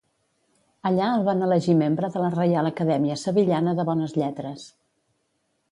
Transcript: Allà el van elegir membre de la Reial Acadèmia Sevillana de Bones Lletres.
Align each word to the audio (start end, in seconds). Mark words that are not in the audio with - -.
Allà 0.89 1.09
el 1.17 1.25
van 1.27 1.47
elegir 1.49 1.75
membre 1.83 2.09
de 2.15 2.23
la 2.25 2.31
Reial 2.37 2.71
Acadèmia 2.73 3.19
Sevillana 3.27 3.79
de 3.81 3.87
Bones 3.93 4.19
Lletres. 4.23 4.67